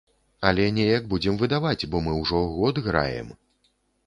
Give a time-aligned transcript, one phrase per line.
[0.51, 3.31] Але неяк будзем выдаваць, бо мы ўжо год граем.